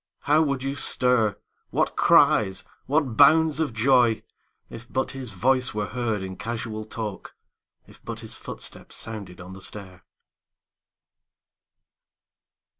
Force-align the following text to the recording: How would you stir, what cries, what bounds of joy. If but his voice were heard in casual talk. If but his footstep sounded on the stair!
How 0.21 0.41
would 0.41 0.63
you 0.63 0.73
stir, 0.73 1.37
what 1.69 1.95
cries, 1.95 2.63
what 2.87 3.15
bounds 3.15 3.59
of 3.59 3.71
joy. 3.71 4.23
If 4.67 4.91
but 4.91 5.11
his 5.11 5.33
voice 5.33 5.75
were 5.75 5.85
heard 5.89 6.23
in 6.23 6.37
casual 6.37 6.85
talk. 6.85 7.35
If 7.85 8.03
but 8.03 8.21
his 8.21 8.35
footstep 8.35 8.91
sounded 8.91 9.39
on 9.39 9.53
the 9.53 9.61
stair! 9.61 10.03